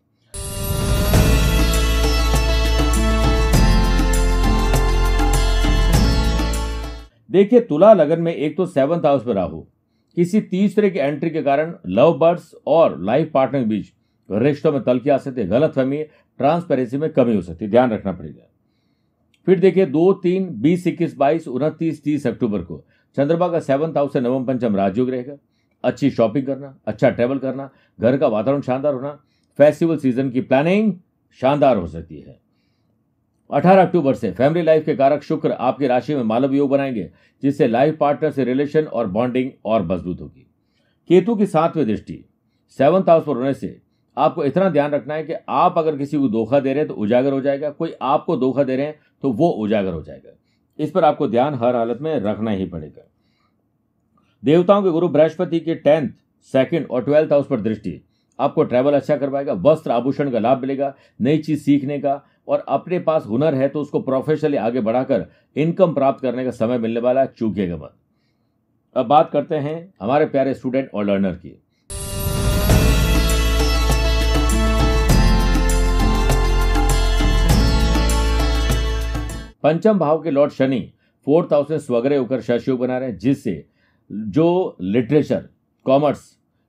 देखिए, 7.30 7.60
तुला 7.62 7.94
लगन 7.94 8.22
में 8.22 8.34
एक 8.34 8.58
तो 8.58 8.66
सेवंथ 8.66 9.06
हाउस 9.06 9.26
में 9.28 9.34
राहु 9.34 9.66
किसी 10.16 10.42
तीसरे 10.42 10.90
की 10.90 11.00
एंट्री 11.00 11.30
के 11.30 11.42
कारण 11.44 11.74
लव 11.88 12.18
बर्ड्स 12.18 12.54
और 12.68 13.00
लाइफ 13.02 13.32
पार्टनर 13.34 13.60
के 13.60 13.66
बीच 13.66 13.94
रिश्तों 14.32 14.72
में 14.72 14.82
तलखी 14.84 15.10
आ 15.10 15.18
सकती 15.18 15.42
है 15.42 15.48
गलत 15.48 15.74
फहमी 15.74 16.04
ट्रांसपेरेंसी 16.40 16.98
में 16.98 17.10
कमी 17.10 17.36
हो 17.36 17.42
सकती 17.42 17.66
है, 17.66 17.72
ध्यान 17.72 17.92
रखना 17.92 18.12
पड़ेगा। 18.12 18.50
फिर 19.46 19.60
देखिए, 19.60 19.86
दो, 19.86 20.14
तीन, 20.14 20.48
बीस, 20.62 20.88
इक्कीस, 20.88 21.16
बाईस, 21.18 21.48
उनतीस, 21.48 22.04
तीस 22.04 22.28
अक्टूबर 22.28 22.62
को 22.62 22.84
चंद्रमा 23.18 23.48
का 23.48 23.60
सेवंथ 23.60 23.98
हाउस 23.98 24.14
से 24.14 24.22
नवम 24.22 24.46
पंचम 24.46 24.76
राजयोग 24.76 25.10
रहेगा। 25.10 25.36
अच्छी 25.84 26.10
शॉपिंग 26.10 26.46
करना 26.46 26.78
अच्छा 26.88 27.10
ट्रेवल 27.10 27.38
करना, 27.38 27.70
घर 28.02 28.18
का 28.18 28.28
वातावरण 28.28 28.62
शानदार 28.62 28.94
होना 28.94 29.20
फेस्टिवल 29.60 29.98
सीज़न 29.98 30.30
की 30.30 30.42
प्लानिंग 30.42 30.94
शानदार 31.42 31.78
हो 31.78 31.88
सकती 31.88 32.20
है। 32.20 32.45
18 33.50 33.82
अक्टूबर 33.82 34.14
से 34.14 34.32
फैमिली 34.32 34.62
लाइफ 34.66 34.86
के 34.86 34.96
कारक 34.96 35.24
शुक्र 35.24 35.52
आपकी 35.52 35.88
राशि 35.88 36.16
में 36.16 36.24
मालव 36.24 36.54
योग 36.54 36.70
बनाएँगे, 36.70 37.10
जिससे 37.44 37.68
लाइफ 37.68 37.98
पार्टनर 37.98 38.32
से 38.32 38.44
रिलेशन 38.44 38.84
और 38.84 39.08
बॉन्डिंग 39.08 39.52
और 39.66 39.84
मज़बूत 39.84 40.22
होगी। 40.22 40.48
केतु 41.10 41.36
की 41.36 41.46
सातवीं 41.46 41.86
दृष्टि, 41.86 42.24
सेवंथ 42.80 43.10
हाउस 43.10 43.26
पर 43.26 43.36
होने 43.36 43.54
से 43.54 43.82
आपको 44.18 44.44
इतना 44.46 44.70
ध्यान 44.70 44.92
रखना 44.92 45.14
है 45.14 45.24
कि 45.24 45.34
आप 45.50 45.78
अगर 45.78 45.98
किसी 45.98 46.18
को 46.18 46.28
धोखा 46.28 46.60
दे 46.60 46.70
रहे 46.70 46.80
हैं 46.80 46.88
तो 46.88 46.94
उजागर 46.94 47.34
हो 47.34 47.42
जाएगा, 47.42 47.70
कोई 47.70 47.94
आपको 48.02 48.38
धोखा 48.38 48.64
दे 48.64 48.76
रहे 48.76 48.86
हैं 48.86 49.00
तो 49.22 49.32
वो 49.32 49.50
उजागर 49.50 49.94
हो 49.94 50.02
जाएगा। 50.02 50.32
इस 50.80 50.92
पर 50.92 51.04
आपको 51.04 51.28
ध्यान 51.28 51.54
हर 51.54 51.76
हालत 51.76 52.00
में 52.02 52.20
रखना 52.20 52.52
ही 52.52 52.66
पड़ेगा। 52.66 53.08
देवताओं 54.44 54.84
के 54.84 54.90
गुरु 54.90 55.08
बृहस्पति 55.08 55.60
के 55.60 55.76
टेंथ, 55.76 56.10
सेकंड 56.54 56.88
और 56.92 57.04
ट्वेल्थ 57.04 57.32
हाउस 57.32 57.48
पर 57.48 57.62
दृष्टि, 57.62 58.02
आपको 58.40 58.64
ट्रैवल 58.64 58.94
अच्छा 58.94 59.18
करवाएगा, 59.18 59.54
वस्त्र 59.54 59.92
आभूषण 59.92 60.32
का 60.32 60.40
लाभ 60.40 60.62
मिलेगा, 60.62 60.94
नई 61.22 61.38
चीज़ 61.38 61.64
सीखने 61.64 62.00
का 62.00 62.24
और 62.48 62.64
अपने 62.68 63.00
पास 63.00 63.26
हुनर 63.26 63.56
है 63.56 63.68
तो 63.70 63.82
उसको 63.82 64.00
प्रोफेशनली 64.02 64.58
आगे 64.58 64.82
बढ़ाकर 64.82 65.26
इनकम 65.56 65.94
प्राप्त 65.94 66.22
करने 66.22 66.44
का 66.46 66.52
समय 66.52 66.78
मिलने 66.78 67.00
वाला 67.00 67.22
है, 67.22 67.34
चूकेगा 67.38 67.76
मत। 67.76 67.94
अब 68.96 69.06
बात 69.08 69.30
करते 69.32 69.56
हैं 69.58 69.94
हमारे 70.02 70.26
प्यारे 70.28 70.54
स्टूडेंट 70.54 70.90
और 70.94 71.06
लर्नर 71.06 71.34
की। 71.36 71.62
पंचम 79.64 80.00
भाव 80.00 80.22
के 80.22 80.32
लॉर्ड 80.32 80.52
शनि 80.52 80.80
फोर्थ 81.28 81.54
हाउस 81.54 81.70
में 81.72 81.78
स्वग्रह 81.80 82.18
होकर 82.18 82.42
शशयोग 82.42 82.80
बना 82.80 82.98
रहे 82.98 83.10
हैं, 83.10 83.18
जिससे 83.18 83.66
जो 84.10 84.78
literature 84.82 85.48
commerce 85.86 86.22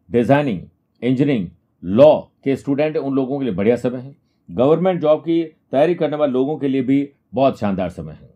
designing 0.08 0.60
engineering 1.02 1.48
law 1.82 2.14
के 2.44 2.56
स्टूडेंट 2.56 2.96
उन 2.96 3.14
लोगों 3.14 3.38
के 3.38 3.44
लिए 3.44 3.54
बढ़िया 3.54 3.76
समय 3.76 3.98
है। 3.98 4.14
गवर्नमेंट 4.48 5.00
जॉब 5.00 5.20
की 5.20 5.42
तैयारी 5.72 5.94
करने 5.94 6.16
वाले 6.16 6.32
लोगों 6.32 6.56
के 6.58 6.68
लिए 6.68 6.82
भी 6.82 7.08
बहुत 7.34 7.58
शानदार 7.58 7.90
समय 7.90 8.12
है। 8.12 8.34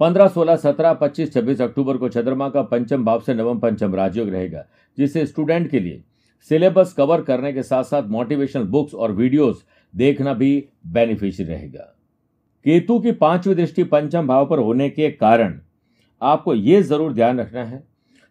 पंद्रह, 0.00 0.28
सोलह, 0.28 0.56
सत्रह, 0.56 0.92
पच्चीस, 0.94 1.32
छब्बीस 1.34 1.60
अक्टूबर 1.60 1.96
को 1.96 2.08
चंद्रमा 2.08 2.48
का 2.48 2.62
पंचम 2.64 3.04
भाव 3.04 3.20
से 3.20 3.34
नवम 3.34 3.58
पंचम 3.58 3.94
राजयोग 3.94 4.28
रहेगा 4.28 4.64
जिससे 4.98 5.24
स्टूडेंट 5.26 5.70
के 5.70 5.80
लिए 5.80 6.02
सिलेबस 6.50 6.92
कवर 6.92 7.22
करने 7.22 7.52
के 7.52 7.62
साथ 7.62 7.84
साथ 7.84 8.08
मोटिवेशनल 8.10 8.64
बुक्स 8.66 8.94
और 8.94 9.12
वीडियोस 9.12 9.64
देखना 9.94 10.32
भी 10.34 10.68
बेनिफिशियल 10.88 11.48
रहेगा। 11.48 11.90
केतु 12.64 12.98
की 13.00 13.12
पांचवी 13.14 13.54
दृष्टि 13.54 13.84
पंचम 13.84 14.26
भाव 14.26 14.46
पर 14.46 14.58
होने 14.58 14.88
के 14.90 15.10
कारण 15.12 15.58
आपको 16.22 16.54
यह 16.54 16.82
ज़रूर 16.82 17.12
ध्यान 17.12 17.40
रखना 17.40 17.64
है 17.64 17.82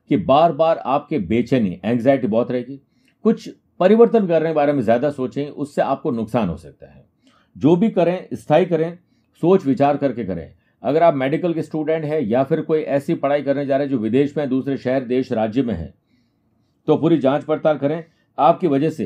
कि 0.10 0.18
बार 0.20 0.51
बार 0.51 0.77
आपके 0.77 1.20
बेचैनी 1.22 1.80
एंग्जाइटी 1.86 2.27
बहुत 2.27 2.51
रहेगी। 2.51 2.80
कुछ 3.25 3.50
परिवर्तन 3.80 4.27
करने 4.27 4.50
के 4.50 4.53
बारे 4.53 4.74
में 4.74 4.82
ज़्यादा 4.82 5.10
सोचें, 5.12 5.48
उससे 5.48 5.82
आपको 5.82 6.12
नुकसान 6.12 6.50
हो 6.50 6.58
सकता 6.58 6.88
है। 6.88 7.06
जो 7.55 7.75
भी 7.75 7.89
करें, 7.89 8.27
स्थायी 8.33 8.65
करें, 8.65 8.98
सोच 9.43 9.65
विचार 9.65 9.98
करके 9.98 10.24
करें। 10.25 10.53
अगर 10.83 11.03
आप 11.03 11.15
मेडिकल 11.15 11.53
के 11.53 11.62
स्टूडेंट 11.62 12.05
हैं 12.05 12.19
या 12.22 12.43
फिर 12.43 12.62
कोई 12.62 12.81
ऐसी 12.81 13.13
पढ़ाई 13.15 13.41
करने 13.41 13.65
जा 13.65 13.77
रहे 13.77 13.86
हैं 13.86 13.91
जो 13.91 13.98
विदेश 14.00 14.36
में 14.38 14.48
दूसरे 14.50 14.77
शहर, 14.77 15.03
देश, 15.03 15.31
राज्य 15.31 15.62
में 15.62 15.74
है 15.74 15.93
तो 16.88 16.95
पूरी 16.98 17.17
जाँच 17.17 17.43
पड़ताल 17.43 17.77
करें। 17.77 18.03
आपकी 18.38 18.67
वजह 18.67 18.89
से 18.89 19.05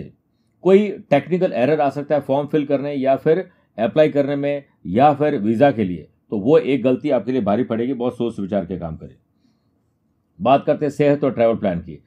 कोई 0.64 0.88
टेक्निकल 1.10 1.52
एरर 1.54 1.82
आ 1.82 1.90
सकता 1.90 2.16
है 2.16 2.22
फॉर्म 2.22 2.48
फिल 2.48 2.66
करने 2.66 2.94
या 2.94 3.16
फिर 3.16 3.40
अप्लाई 3.78 4.10
करने 4.10 4.36
में 4.36 4.64
या 4.88 5.14
फिर 5.14 5.38
वीज़ा 5.38 5.72
के 5.72 5.84
लिए। 5.84 6.08
तो 6.32 6.40
वो 6.40 6.58
एक 6.58 6.84
गलती 6.84 7.10
आपके 7.10 7.32
लिए 7.32 7.42
भारी 7.42 7.64
पड़ेगी, 7.64 7.94
बहुत 7.94 8.18
सोच 8.18 8.40
विचार 8.40 8.66
के 8.66 8.78
काम 8.78 8.96
करें। 8.98 9.16
बात 10.40 10.64
करते 10.66 10.86
हैं 10.86 10.92
सेहत 10.92 11.24
और 11.24 11.32
ट्रैवल 11.32 11.56
प्लान 11.56 11.80
की। 11.80 12.02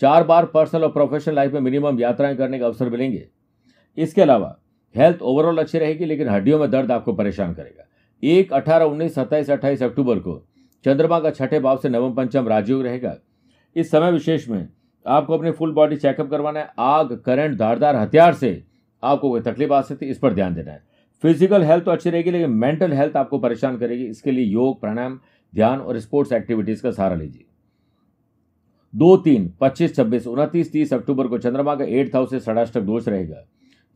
चार 0.00 0.24
बार 0.24 0.46
पर्सनल 0.46 0.84
और 0.84 0.90
प्रोफेशनल 0.90 1.34
लाइफ 1.34 1.52
में 1.52 1.60
मिनिमम 1.60 1.98
यात्राएँ 2.00 2.36
करने 2.36 2.58
का 2.58 2.66
अवसर 2.66 2.88
मिलेंगे। 2.90 3.26
इसके 3.98 4.22
अलावा 4.22 4.56
हेल्थ 4.94 5.22
ओवरऑल 5.22 5.58
अच्छी 5.58 5.78
रहेगी, 5.78 6.04
लेकिन 6.04 6.28
हड्डियों 6.28 6.58
में 6.58 6.70
दर्द 6.70 6.92
आपको 6.92 7.12
परेशान 7.12 7.52
करेगा। 7.54 7.86
एक, 8.22 8.52
अठारह, 8.52 8.84
उन्नीस, 8.84 9.14
सत्ताईस, 9.14 9.50
अट्ठाईस 9.50 9.82
अक्टूबर 9.82 10.18
को 10.18 10.42
चंद्रमा 10.84 11.18
का 11.20 11.30
छठे 11.30 11.60
भाव 11.60 11.76
से 11.76 11.88
नवम, 11.88 12.14
पंचम 12.14 12.48
राजयोग 12.48 12.82
रहेगा। 12.82 13.14
इस 13.76 13.90
समय 13.90 14.12
विशेष 14.12 14.48
में 14.48 14.68
आपको 15.06 15.34
अपनी 15.34 15.50
फुल 15.50 15.72
बॉडी 15.72 15.96
चेकअप 15.96 16.30
करवाना 16.30 16.60
है। 16.60 16.70
आग 16.78 17.12
करंट 17.26 17.58
धारदार, 17.58 17.96
हथियार 17.96 18.34
से 18.34 18.62
आपको 19.02 19.30
कोई 19.30 19.40
तकलीफ़ 19.40 19.72
आ 19.72 19.80
सकती 19.80 20.06
है, 20.06 20.12
इस 20.12 20.18
पर 20.18 20.34
ध्यान 20.34 20.54
देना 20.54 20.72
है। 20.72 20.82
फ़िज़िकल 21.24 21.62
हेल्थ 21.62 21.84
तो 21.84 21.90
अच्छी 21.90 22.10
रहेगी, 22.10 22.30
लेकिन 22.30 22.50
मेंटल 22.50 22.92
हेल्थ 22.92 23.16
आपको 23.16 23.38
परेशान 23.38 23.78
करेगी। 23.78 24.04
इसके 24.04 24.30
लिए 24.30 24.44
योग, 24.44 24.80
प्राणायाम, 24.80 25.20
ध्यान 25.52 25.80
और 25.80 25.98
स्पोर्ट्स 25.98 26.32
एक्टिविटीज़ 26.32 26.82
का 26.82 26.90
सहारा 26.90 27.16
लीजिए। 27.16 27.44
दो 28.94 29.16
तीन, 29.16 29.52
पच्चीस, 29.60 29.94
छब्बीस, 29.96 30.26
उनतीस, 30.26 30.72
तीस 30.72 30.92
अक्टूबर 30.92 31.26
को 31.26 31.38
चंद्रमा 31.38 31.74
का 31.74 31.84
एट 31.84 32.14
हाउस 32.14 32.30
से 32.30 32.40
षडाष्टक 32.40 32.80
दोष 32.80 33.08
रहेगा। 33.08 33.44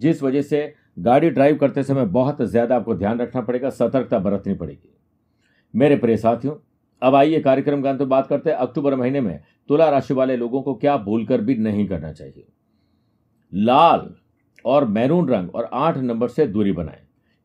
जिस 0.00 0.22
वजह 0.22 0.42
से 0.42 0.74
गाड़ी 0.98 1.30
ड्राइव 1.30 1.56
करते 1.56 1.82
समय 1.82 2.04
बहुत 2.06 2.42
ज़्यादा 2.42 2.76
आपको 2.76 2.94
ध्यान 2.94 3.20
रखना 3.20 3.40
पड़ेगा, 3.40 3.70
सतर्कता 3.70 4.18
बरतनी 4.18 4.54
पड़ेगी। 4.54 4.94
मेरे 5.74 5.96
प्रिय 5.96 6.16
साथियों, 6.16 6.54
अब 7.02 7.14
आइए 7.14 7.40
कार्यक्रम 7.40 7.82
का 7.82 7.90
अंत 7.90 8.02
बात 8.02 8.26
करते 8.26 8.50
हैं। 8.50 8.56
अक्टूबर 8.56 8.94
महीने 8.94 9.20
में 9.20 9.40
तुला 9.68 9.88
राशि 9.90 10.14
वाले 10.14 10.36
लोगों 10.36 10.62
को 10.62 10.74
क्या 10.74 10.96
भूलकर 10.96 11.40
भी 11.40 11.54
नहीं 11.54 11.86
करना 11.86 12.12
चाहिए? 12.12 12.46
लाल 13.52 14.08
और 14.64 14.84
मैरून 14.84 15.28
रंग 15.28 15.54
और 15.54 15.68
आठ 15.72 15.96
नंबर 15.96 16.28
से 16.28 16.46
दूरी 16.46 16.72
बनाएँ। 16.72 17.02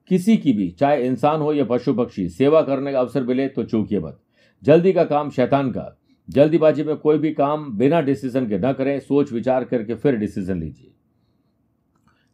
किसी 0.09 0.37
की 0.37 0.53
भी, 0.53 0.69
चाहे 0.69 1.05
इंसान 1.05 1.41
हो 1.41 1.53
या 1.53 1.65
पशु 1.65 1.93
पक्षी, 1.93 2.27
सेवा 2.29 2.61
करने 2.61 2.91
का 2.91 2.99
अवसर 2.99 3.23
मिले 3.23 3.47
तो 3.47 3.63
चूकिए 3.63 3.99
मत। 3.99 4.19
जल्दी 4.63 4.93
का 4.93 5.03
काम 5.03 5.29
शैतान 5.29 5.71
का 5.71 5.98
जल्दीबाजी 6.29 6.83
में 6.83 6.95
कोई 6.95 7.17
भी 7.17 7.31
काम 7.33 7.65
बिना 7.77 7.99
डिसीज़न 8.01 8.47
के 8.47 8.57
न 8.57 8.71
करें, 8.73 8.99
सोच 8.99 9.31
विचार 9.31 9.63
करके 9.63 9.95
फिर 9.95 10.15
डिसीज़न 10.15 10.59
लीजिए। 10.59 10.91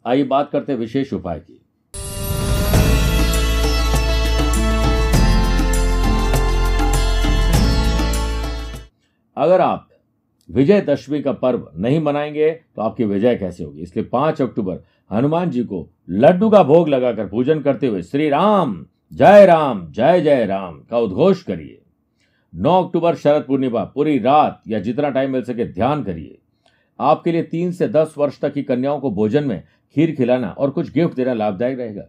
आइए 0.06 0.24
बात 0.24 0.50
करते 0.52 0.72
हैं 0.72 0.80
विशेष 0.80 1.14
उपाय 1.14 1.40
की। 1.40 1.62
अगर 9.38 9.62
आप 9.62 9.88
विजयदशमी 10.50 11.22
का 11.22 11.32
पर्व 11.34 11.68
नहीं 11.76 12.00
मनाएँगे 12.00 12.52
तो 12.52 12.82
आपकी 12.82 13.04
विजय 13.04 13.36
कैसे 13.36 13.64
होगी? 13.64 13.82
इसलिए 13.82 14.06
पाँच 14.06 14.42
अक्टूबर, 14.42 14.84
हनुमान 15.12 15.50
जी 15.50 15.64
को 15.64 15.88
लड्डू 16.10 16.50
का 16.50 16.64
भोग 16.64 16.90
लगाकर 16.90 17.28
पूजन 17.28 17.62
करते 17.62 17.88
हुए 17.88 18.02
श्री 18.04 18.30
राम, 18.30 18.86
जय 19.14 19.46
राम, 19.46 19.88
जय 19.92 20.22
जय 20.22 20.46
राम 20.46 20.80
का 20.92 21.00
उद्घोष 21.00 21.44
करिए। 21.44 21.82
9 22.56 22.84
अक्टूबर 22.84 23.16
शरद 23.16 23.44
पूर्णिमा, 23.44 23.84
पूरी 23.84 24.18
रात 24.20 24.62
या 24.68 24.80
जितना 24.80 25.10
टाइम 25.10 25.32
मिल 25.32 25.42
सके 25.44 25.66
ध्यान 25.66 26.04
करिए। 26.04 26.38
आपके 27.00 27.32
लिए 27.32 27.44
तीन 27.44 27.72
से 27.72 27.88
दस 27.88 28.14
वर्ष 28.18 28.40
तक 28.40 28.54
की 28.54 28.64
कन्याओं 28.64 29.00
को 29.00 29.12
भोजन 29.12 29.44
में 29.44 29.64
खीर 29.96 30.16
खिलाना 30.16 30.50
और 30.50 30.70
कुछ 30.70 30.92
गिफ्ट 30.94 31.16
देना 31.16 31.34
लाभदायक 31.34 31.80
रहेगा। 31.80 32.04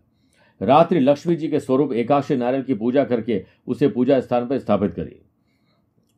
रात्रि 0.61 1.01
लक्ष्मी 1.01 1.37
जी 1.37 1.49
के 1.49 1.61
स्वरूप 1.61 1.93
एकाशी 1.93 2.37
नारियल 2.37 2.63
की 2.63 2.75
पूजा 2.75 3.05
करके 3.05 3.43
उसे 3.67 3.89
पूजा 3.89 4.21
स्थान 4.21 4.47
पर 4.47 4.59
स्थापित 4.59 4.95
करिए। 4.95 5.21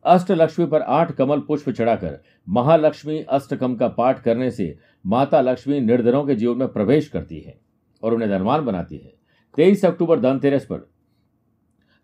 अष्ट 0.05 0.31
लक्ष्मी 0.31 0.67
पर 0.67 0.83
आठ 0.83 1.13
कमल 1.13 1.41
पुष्प 1.41 1.71
चढ़ाकर 1.71 2.21
महालक्ष्मी 2.49 3.19
अष्टकम 3.21 3.75
का 3.77 3.89
पाठ 3.89 4.23
करने 4.23 4.51
से 4.51 4.75
माता 5.07 5.41
लक्ष्मी 5.41 5.81
निर्धनों 5.81 6.25
के 6.27 6.35
जीवन 6.35 6.59
में 6.59 6.69
प्रवेश 6.69 7.09
करती 7.09 7.41
है 7.41 7.59
और 8.03 8.15
उन्हें 8.15 8.31
धनवान 8.31 8.65
बनाती 8.65 8.97
है। 8.97 9.13
तेईस 9.57 9.85
अक्टूबर 9.85 10.21
धनतेरस 10.21 10.65
पर 10.65 10.89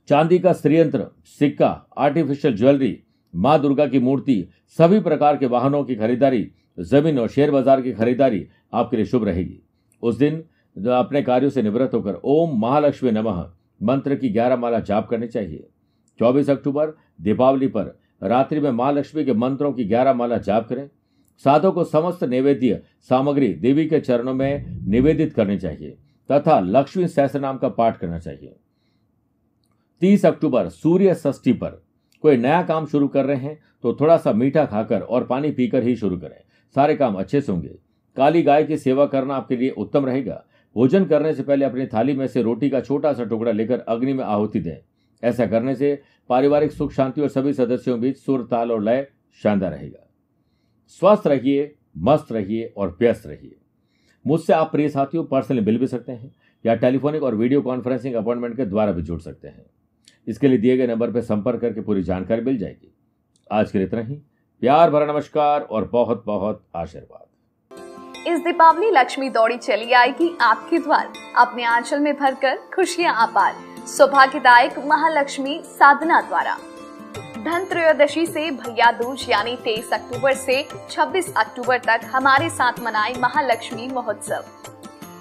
चांदी 0.09 0.39
का 0.39 0.53
श्रीयंत्र, 0.53 1.07
सिक्का 1.41 1.69
आर्टिफिशियल 1.99 2.57
ज्वेलरी 2.57 2.99
माँ 3.35 3.61
दुर्गा 3.61 3.87
की 3.87 3.99
मूर्ति, 3.99 4.49
सभी 4.79 5.01
प्रकार 5.01 5.37
के 5.37 5.47
वाहनों 5.47 5.83
की 5.85 5.95
खरीदारी, 5.97 6.51
ज़मीन 6.81 7.19
और 7.19 7.29
शेयर 7.29 7.51
बाज़ार 7.51 7.81
की 7.83 7.93
खरीदारी 7.93 8.47
आपके 8.73 8.97
लिए 8.97 9.07
शुभ 9.07 9.25
रहेगी। 9.25 9.61
उस 10.03 10.17
दिन, 10.17 10.43
अपने 10.77 11.23
कार्यों 11.23 11.51
से 11.51 11.63
निवृत्त 11.63 11.95
होकर 11.95 12.15
ओम 12.25 12.59
महालक्ष्मी 12.61 13.11
नमः 13.11 13.45
मंत्र 13.81 14.15
की 14.17 14.29
ग्यारह 14.29 14.57
माला 14.57 14.79
जाप 14.81 15.09
करनी 15.09 15.27
चाहिए। 15.29 15.67
24 16.21 16.51
अक्टूबर, 16.51 16.93
दीपावली 17.21 17.67
पर 17.69 17.97
रात्रि 18.23 18.61
में 18.61 18.71
माँ 18.73 18.93
लक्ष्मी 18.93 19.25
के 19.25 19.33
मंत्रों 19.35 19.73
की 19.73 19.85
ग्यारह 19.85 20.15
माला 20.15 20.37
जाप 20.39 20.69
करें। 20.69 20.89
साधो 21.45 21.71
को 21.71 21.85
समस्त 21.85 22.25
नैवेद्य 22.25 22.81
सामग्री 23.11 23.49
देवी 23.55 23.87
के 23.87 24.01
चरणों 24.01 24.35
में 24.35 24.85
निवेदित 24.87 25.33
करनी 25.33 25.59
चाहिए, 25.59 25.97
तथा 26.31 26.59
लक्ष्मी 26.61 27.09
सहस्र 27.09 27.41
नाम 27.41 27.59
का 27.59 27.69
पाठ 27.71 27.99
करना 27.99 28.19
चाहिए। 28.19 28.55
तीस 30.01 30.25
अक्टूबर, 30.27 30.69
सूर्य 30.69 31.15
षष्ठी 31.15 31.53
पर। 31.53 31.83
कोई 32.23 32.37
नया 32.37 32.63
काम 32.63 32.87
शुरू 32.87 33.09
कर 33.09 33.25
रहे 33.25 33.37
हैं 33.37 33.59
तो 33.83 33.95
थोड़ा 33.95 34.17
सा 34.17 34.33
मीठा 34.33 34.65
खाकर 34.65 35.01
और 35.01 35.25
पानी 35.25 35.51
पीकर 35.51 35.83
ही 35.83 35.97
शुरू 35.97 36.17
करें। 36.17 36.41
सारे 36.77 36.95
काम 36.97 37.15
अच्छे 37.15 37.41
से 37.41 37.53
होंगे। 37.53 37.79
काली 38.17 38.43
गाय 38.43 38.65
की 38.65 38.77
सेवा 38.77 39.07
करना 39.07 39.35
आपके 39.35 39.57
लिए 39.57 39.71
उत्तम 39.71 40.07
रहेगा। 40.07 40.45
भोजन 40.77 41.05
करने 41.05 41.33
से 41.35 41.43
पहले 41.43 41.65
अपनी 41.65 41.87
थाली 41.87 42.13
में 42.13 42.27
से 42.27 42.43
रोटी 42.43 42.71
का 42.71 42.81
छोटा 42.81 43.13
सा 43.13 43.25
टुकड़ा 43.25 43.53
लेकर 43.53 43.79
अग्नि 43.79 44.13
में 44.13 44.25
आहुति 44.25 44.61
दें। 44.61 44.77
ऐसा 45.23 45.47
करने 45.47 45.75
से 45.75 46.03
पारिवारिक 46.29 46.73
सुख, 46.73 46.93
शांति 46.93 47.21
और 47.21 47.29
सभी 47.29 47.53
सदस्यों 47.53 47.97
के 47.97 48.01
बीच 48.01 48.17
सुर, 48.17 48.49
ताल 48.51 48.73
और 48.73 48.83
लय 48.83 49.07
शानदार 49.43 49.71
रहेगा। 49.71 50.11
स्वस्थ 50.89 51.27
रहिए, 51.27 51.75
मस्त 51.99 52.33
रहिए 52.33 52.73
और 52.77 52.97
व्यस्त 53.01 53.27
रहिए। 53.27 53.57
मुझसे 54.27 54.53
आप 54.53 54.73
प्रिय 54.73 54.89
साथियों, 54.89 55.25
पर्सनली 55.25 55.61
मिल 55.61 55.79
भी 55.79 55.87
सकते 55.87 56.13
हैं 56.13 56.35
या 56.67 56.75
टेलीफोनिक 56.75 57.23
और 57.23 57.35
वीडियो 57.35 57.63
कॉन्फ्रेंसिंग 57.63 58.15
अपॉइंटमेंट 58.15 58.57
के 58.57 58.65
द्वारा 58.65 58.93
भी 58.93 59.03
जुड़ 59.03 59.21
सकते 59.21 59.49
हैं। 59.49 59.67
इसके 60.27 60.49
लिए 60.49 60.59
दिए 60.59 60.77
गए 60.77 60.87
नंबर 60.87 61.11
पर 61.11 61.21
संपर्क 61.21 61.61
करके 61.61 61.81
पूरी 61.81 62.03
जानकारी 62.03 62.43
मिल 62.43 62.59
जाएगी। 62.59 62.95
आज 63.53 63.71
के 63.71 63.79
लिए 63.79 63.87
इतना 63.87 64.01
ही। 64.01 64.15
प्यार 64.63 64.91
भरा 64.91 65.07
नमस्कार 65.07 65.61
और 65.61 65.85
बहुत 65.85 66.23
बहुत 66.27 66.65
आशीर्वाद। 66.77 68.27
इस 68.27 68.41
दीपावली 68.41 68.91
लक्ष्मी 68.91 69.29
दौड़ी 69.29 69.57
चली 69.57 69.93
आएगी 69.93 70.37
आपके 70.41 70.79
द्वार। 70.79 71.13
अपने 71.37 71.65
आंचल 71.65 72.01
में 72.01 72.17
भरकर 72.17 72.57
खुशियाँ 72.75 73.15
अपार 73.29 73.55
सौभाग्यदायक 73.87 74.79
महालक्ष्मी 74.79 75.61
साधना 75.65 76.21
द्वारा। 76.21 76.57
धन 77.45 77.65
त्रयोदशी 77.65 78.27
से 78.27 78.51
भैया 78.51 78.91
दूज, 78.93 79.27
यानी 79.31 79.57
23 79.57 79.93
अक्टूबर 79.93 80.35
से 80.35 80.63
26 80.91 81.33
अक्टूबर 81.37 81.79
तक 81.79 82.01
हमारे 82.05 82.49
साथ 82.51 82.81
मनाए 82.81 83.15
महालक्ष्मी 83.21 83.89
महोत्सव। 83.89 84.45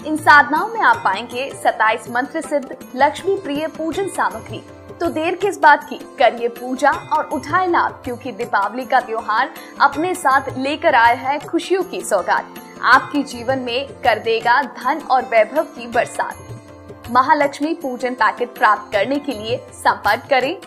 इन 0.06 0.18
साधनाओं 0.18 0.68
में 0.68 0.80
आप 0.82 1.02
पाएँगे 1.04 1.52
27 1.64 2.10
मंत्र 2.10 2.42
सिद्ध, 2.42 2.76
लक्ष्मी 2.96 3.36
प्रिय 3.36 3.68
पूजन 3.68 4.08
सामग्री। 4.08 4.62
तो 5.00 5.10
देर 5.10 5.36
किस 5.36 5.60
बात 5.60 5.84
की? 5.90 5.96
करिए 6.20 6.48
पूजा 6.48 6.92
और 6.92 7.26
उठाए 7.26 7.68
लाभ, 7.68 8.02
क्योंकि 8.04 8.32
दीपावली 8.32 8.86
का 8.86 9.00
त्योहार 9.00 9.54
अपने 9.82 10.14
साथ 10.16 10.58
लेकर 10.58 10.96
आया 10.96 11.16
है 11.16 11.40
खुशियों 11.40 11.84
की 11.84 12.02
सौगात। 12.02 12.54
आपके 12.82 13.24
जीवन 13.24 13.60
में 13.60 13.88
कर 13.88 14.20
देगा 14.20 14.62
धन 14.62 15.02
और 15.12 15.24
वैभव 15.24 15.64
की 15.64 15.88
बरसात। 15.88 17.10
महालक्ष्मी 17.12 17.74
पूजन 17.74 18.14
पैकेट 18.14 18.58
प्राप्त 18.58 18.92
करने 18.92 19.20
के 19.20 19.32
लिए 19.32 19.58
संपर्क 19.74 20.28
करें। 20.30 20.58